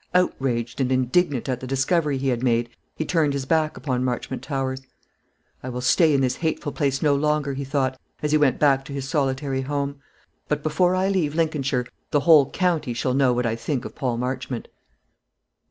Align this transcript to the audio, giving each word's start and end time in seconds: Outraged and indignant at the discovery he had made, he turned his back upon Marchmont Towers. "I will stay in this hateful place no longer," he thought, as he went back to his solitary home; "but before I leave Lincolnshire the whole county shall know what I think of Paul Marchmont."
Outraged 0.15 0.81
and 0.81 0.91
indignant 0.91 1.47
at 1.47 1.59
the 1.59 1.67
discovery 1.67 2.17
he 2.17 2.29
had 2.29 2.41
made, 2.41 2.71
he 2.95 3.05
turned 3.05 3.33
his 3.33 3.45
back 3.45 3.77
upon 3.77 4.03
Marchmont 4.03 4.41
Towers. 4.41 4.81
"I 5.61 5.69
will 5.69 5.79
stay 5.79 6.11
in 6.15 6.21
this 6.21 6.37
hateful 6.37 6.71
place 6.71 7.03
no 7.03 7.13
longer," 7.13 7.53
he 7.53 7.63
thought, 7.63 7.99
as 8.23 8.31
he 8.31 8.37
went 8.39 8.57
back 8.57 8.83
to 8.85 8.93
his 8.93 9.07
solitary 9.07 9.61
home; 9.61 9.99
"but 10.47 10.63
before 10.63 10.95
I 10.95 11.07
leave 11.07 11.35
Lincolnshire 11.35 11.85
the 12.09 12.21
whole 12.21 12.49
county 12.49 12.95
shall 12.95 13.13
know 13.13 13.31
what 13.31 13.45
I 13.45 13.55
think 13.55 13.85
of 13.85 13.93
Paul 13.93 14.17
Marchmont." 14.17 14.69